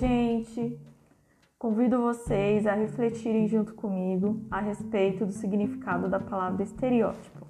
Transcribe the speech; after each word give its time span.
gente! 0.00 0.80
Convido 1.58 2.00
vocês 2.00 2.66
a 2.66 2.72
refletirem 2.72 3.46
junto 3.46 3.74
comigo 3.74 4.40
a 4.50 4.58
respeito 4.58 5.26
do 5.26 5.32
significado 5.32 6.08
da 6.08 6.18
palavra 6.18 6.62
estereótipo. 6.62 7.46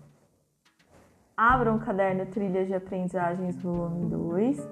Abram 1.37 1.76
o 1.76 1.78
caderno 1.78 2.26
Trilhas 2.26 2.67
de 2.67 2.74
Aprendizagens, 2.74 3.63
volume 3.63 4.10
2. 4.10 4.69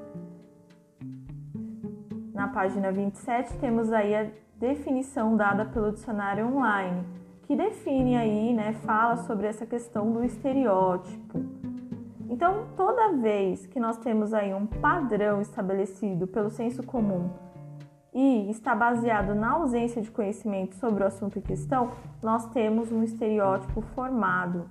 Na 2.35 2.49
página 2.49 2.91
27 2.91 3.57
temos 3.59 3.93
aí 3.93 4.13
a 4.13 4.29
definição 4.59 5.37
dada 5.37 5.65
pelo 5.65 5.93
dicionário 5.93 6.49
online, 6.49 7.07
que 7.45 7.55
define 7.55 8.17
aí, 8.17 8.53
né, 8.53 8.73
fala 8.85 9.19
sobre 9.19 9.47
essa 9.47 9.65
questão 9.65 10.13
do 10.13 10.25
estereótipo. 10.25 11.39
Então, 12.29 12.67
toda 12.77 13.13
vez 13.13 13.67
que 13.67 13.79
nós 13.79 13.97
temos 13.99 14.35
aí 14.35 14.53
um 14.53 14.67
padrão 14.67 15.41
estabelecido 15.41 16.27
pelo 16.27 16.51
senso 16.51 16.83
comum 16.83 17.31
e 18.21 18.51
está 18.51 18.75
baseado 18.75 19.33
na 19.33 19.53
ausência 19.53 20.03
de 20.03 20.11
conhecimento 20.11 20.75
sobre 20.75 21.05
o 21.05 21.07
assunto 21.07 21.39
em 21.39 21.43
questão, 21.43 21.93
nós 22.21 22.47
temos 22.47 22.91
um 22.91 23.05
estereótipo 23.05 23.81
formado, 23.81 24.69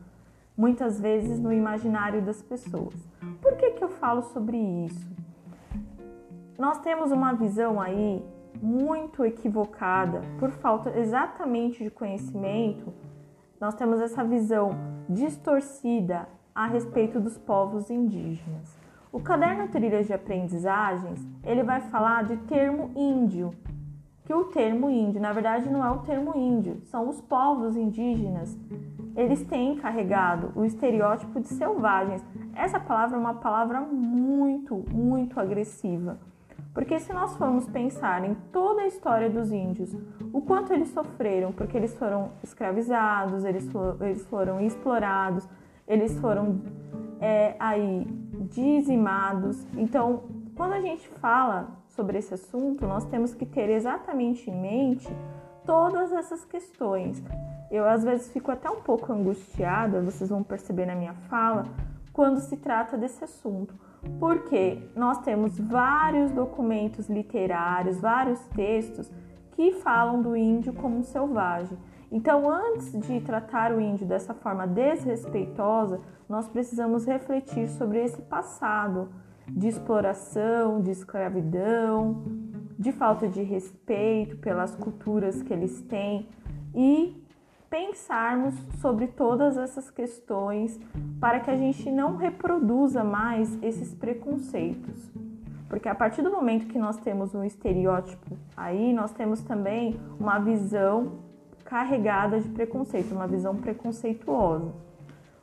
muitas 0.57 0.99
vezes 0.99 1.39
no 1.39 1.53
imaginário 1.53 2.21
das 2.21 2.41
pessoas. 2.41 2.93
Por 3.41 3.55
que, 3.55 3.71
que 3.71 3.81
eu 3.81 3.87
falo 3.87 4.21
sobre 4.33 4.57
isso? 4.57 5.09
Nós 6.59 6.79
temos 6.79 7.09
uma 7.09 7.31
visão 7.31 7.79
aí 7.79 8.21
muito 8.61 9.23
equivocada 9.23 10.19
por 10.37 10.51
falta 10.51 10.99
exatamente 10.99 11.81
de 11.81 11.89
conhecimento. 11.89 12.93
Nós 13.61 13.75
temos 13.75 14.01
essa 14.01 14.25
visão 14.25 14.71
distorcida 15.07 16.27
a 16.53 16.67
respeito 16.67 17.17
dos 17.17 17.37
povos 17.37 17.89
indígenas. 17.89 18.86
O 19.17 19.19
caderno 19.19 19.67
Trilhas 19.67 20.05
de 20.05 20.13
Aprendizagens, 20.13 21.27
ele 21.43 21.63
vai 21.63 21.81
falar 21.81 22.23
de 22.23 22.37
termo 22.37 22.91
índio, 22.95 23.51
que 24.23 24.31
o 24.31 24.43
termo 24.43 24.91
índio, 24.91 25.19
na 25.19 25.33
verdade, 25.33 25.67
não 25.71 25.83
é 25.83 25.89
o 25.89 26.03
termo 26.03 26.37
índio, 26.37 26.81
são 26.83 27.09
os 27.09 27.19
povos 27.19 27.75
indígenas. 27.75 28.55
Eles 29.15 29.43
têm 29.43 29.75
carregado 29.77 30.51
o 30.55 30.63
estereótipo 30.63 31.39
de 31.39 31.47
selvagens. 31.47 32.23
Essa 32.53 32.79
palavra 32.79 33.17
é 33.17 33.19
uma 33.19 33.33
palavra 33.33 33.81
muito, 33.81 34.85
muito 34.91 35.39
agressiva. 35.39 36.19
Porque 36.71 36.99
se 36.99 37.11
nós 37.11 37.35
formos 37.37 37.67
pensar 37.67 38.23
em 38.23 38.35
toda 38.53 38.83
a 38.83 38.87
história 38.87 39.31
dos 39.31 39.51
índios, 39.51 39.97
o 40.31 40.41
quanto 40.41 40.71
eles 40.71 40.89
sofreram, 40.89 41.51
porque 41.51 41.75
eles 41.75 41.97
foram 41.97 42.33
escravizados, 42.43 43.43
eles 43.43 43.67
foram, 43.71 44.05
eles 44.05 44.23
foram 44.27 44.61
explorados, 44.61 45.49
eles 45.87 46.19
foram 46.19 46.61
é, 47.19 47.55
aí 47.59 48.05
dizimados. 48.49 49.65
Então, 49.75 50.23
quando 50.55 50.73
a 50.73 50.81
gente 50.81 51.07
fala 51.07 51.69
sobre 51.89 52.17
esse 52.17 52.33
assunto, 52.33 52.85
nós 52.85 53.05
temos 53.05 53.33
que 53.33 53.45
ter 53.45 53.69
exatamente 53.69 54.49
em 54.49 54.61
mente 54.61 55.07
todas 55.65 56.11
essas 56.11 56.45
questões. 56.45 57.21
Eu 57.69 57.85
às 57.85 58.03
vezes 58.03 58.31
fico 58.31 58.51
até 58.51 58.69
um 58.69 58.81
pouco 58.81 59.11
angustiada, 59.11 60.01
vocês 60.01 60.29
vão 60.29 60.41
perceber 60.41 60.85
na 60.85 60.95
minha 60.95 61.13
fala, 61.29 61.65
quando 62.13 62.39
se 62.39 62.57
trata 62.57 62.97
desse 62.97 63.23
assunto, 63.23 63.75
porque 64.19 64.79
nós 64.95 65.19
temos 65.19 65.59
vários 65.59 66.31
documentos 66.31 67.09
literários, 67.09 67.99
vários 67.99 68.39
textos 68.55 69.11
que 69.51 69.73
falam 69.73 70.21
do 70.21 70.35
índio 70.35 70.73
como 70.73 71.03
selvagem. 71.03 71.77
Então, 72.11 72.49
antes 72.49 72.91
de 72.91 73.19
tratar 73.21 73.73
o 73.73 73.81
índio 73.81 74.05
dessa 74.05 74.33
forma 74.33 74.65
desrespeitosa, 74.65 75.99
nós 76.27 76.47
precisamos 76.47 77.05
refletir 77.05 77.67
sobre 77.67 78.03
esse 78.03 78.21
passado 78.21 79.09
de 79.47 79.67
exploração, 79.67 80.81
de 80.81 80.91
escravidão, 80.91 82.23
de 82.77 82.91
falta 82.91 83.27
de 83.27 83.41
respeito 83.41 84.37
pelas 84.37 84.75
culturas 84.75 85.41
que 85.41 85.51
eles 85.51 85.81
têm 85.81 86.29
e 86.75 87.23
pensarmos 87.69 88.55
sobre 88.79 89.07
todas 89.07 89.57
essas 89.57 89.89
questões 89.89 90.79
para 91.19 91.39
que 91.39 91.49
a 91.49 91.55
gente 91.55 91.91
não 91.91 92.15
reproduza 92.15 93.03
mais 93.03 93.61
esses 93.61 93.93
preconceitos. 93.93 95.11
Porque 95.67 95.89
a 95.89 95.95
partir 95.95 96.21
do 96.21 96.31
momento 96.31 96.67
que 96.67 96.79
nós 96.79 96.97
temos 96.97 97.35
um 97.35 97.43
estereótipo 97.43 98.37
aí, 98.55 98.93
nós 98.93 99.11
temos 99.11 99.41
também 99.41 99.99
uma 100.17 100.39
visão 100.39 101.26
carregada 101.67 102.39
de 102.39 102.47
preconceito, 102.47 103.13
uma 103.13 103.27
visão 103.27 103.55
preconceituosa. 103.57 104.73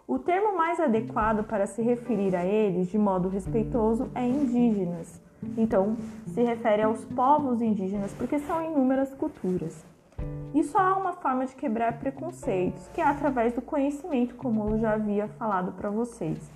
O 0.09 0.19
termo 0.19 0.57
mais 0.57 0.81
adequado 0.81 1.45
para 1.45 1.67
se 1.67 1.83
referir 1.83 2.35
a 2.35 2.45
eles 2.45 2.89
de 2.89 2.99
modo 2.99 3.29
respeitoso 3.29 4.11
é 4.15 4.27
indígenas. 4.27 5.21
Então, 5.57 5.97
se 6.27 6.43
refere 6.43 6.83
aos 6.83 7.05
povos 7.05 7.61
indígenas 7.61 8.12
porque 8.15 8.39
são 8.39 8.65
inúmeras 8.65 9.12
culturas. 9.15 9.85
E 10.55 10.62
só 10.65 10.79
há 10.79 10.97
uma 10.97 11.12
forma 11.12 11.45
de 11.45 11.55
quebrar 11.55 11.99
preconceitos, 11.99 12.89
que 12.95 13.03
é 13.03 13.05
através 13.05 13.53
do 13.53 13.61
conhecimento, 13.61 14.35
como 14.37 14.71
eu 14.71 14.79
já 14.79 14.95
havia 14.95 15.29
falado 15.29 15.73
para 15.73 15.91
vocês. 15.91 16.51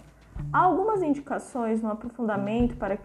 Há 0.51 0.61
algumas 0.61 1.03
indicações 1.03 1.83
no 1.83 1.91
aprofundamento 1.91 2.75
para 2.77 2.99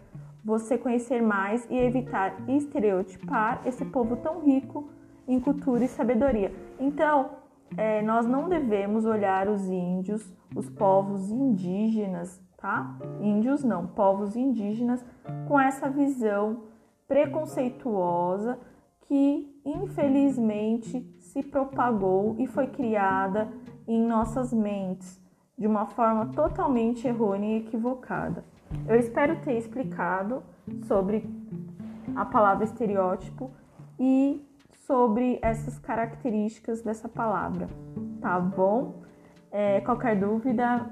você 0.46 0.78
conhecer 0.78 1.22
mais 1.22 1.68
e 1.70 1.78
evitar 1.78 2.36
estereotipar 2.48 3.62
esse 3.66 3.84
povo 3.84 4.16
tão 4.18 4.40
rico 4.42 4.90
em 5.28 5.40
cultura 5.40 5.84
e 5.84 5.88
sabedoria. 5.88 6.54
Então, 6.80 7.32
é, 7.78 8.02
nós 8.02 8.26
não 8.26 8.50
devemos 8.50 9.06
olhar 9.06 9.48
os 9.48 9.68
índios, 9.68 10.32
os 10.56 10.70
povos 10.70 11.32
indígenas, 11.32 12.42
tá? 12.58 12.98
Índios 13.20 13.64
não, 13.64 13.88
povos 13.88 14.36
indígenas, 14.36 15.04
com 15.48 15.60
essa 15.60 15.90
visão 15.90 16.64
preconceituosa 17.08 18.60
que 19.08 19.62
infelizmente 19.66 21.06
se 21.20 21.44
propagou 21.44 22.36
e 22.40 22.48
foi 22.48 22.68
criada 22.68 23.52
em 23.88 24.02
nossas 24.02 24.54
mentes 24.54 25.22
de 25.58 25.68
uma 25.68 25.86
forma 25.86 26.28
totalmente 26.28 27.08
errônea 27.08 27.58
e 27.58 27.60
equivocada. 27.60 28.44
Eu 28.88 28.96
espero 28.96 29.40
ter 29.42 29.58
explicado 29.58 30.44
sobre 30.88 31.30
a 32.16 32.26
palavra 32.26 32.64
estereótipo 32.64 33.52
e 34.00 34.42
sobre 34.86 35.40
essas 35.42 35.80
características 35.80 36.82
dessa 36.82 37.08
palavra, 37.08 37.68
tá 38.22 38.40
bom? 38.40 39.02
É, 39.52 39.82
qualquer 39.82 40.20
dúvida, 40.20 40.90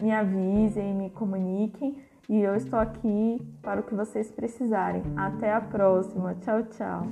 me 0.00 0.12
avisem, 0.12 0.94
me 0.94 1.10
comuniquem 1.10 2.02
e 2.28 2.40
eu 2.40 2.54
estou 2.54 2.78
aqui 2.78 3.40
para 3.60 3.80
o 3.80 3.82
que 3.82 3.94
vocês 3.94 4.30
precisarem. 4.30 5.02
Até 5.16 5.52
a 5.52 5.60
próxima. 5.60 6.34
Tchau, 6.40 6.62
tchau. 6.64 7.06